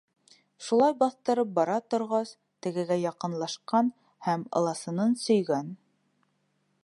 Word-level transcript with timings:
Шулай 0.67 0.93
баҫтырып 1.01 1.51
бара 1.59 1.75
торғас, 1.93 2.31
тегегә 2.67 2.97
яҡынлашҡан 3.03 3.93
һәм 4.29 4.49
ыласынын 4.61 5.17
сөйгән. 5.27 5.73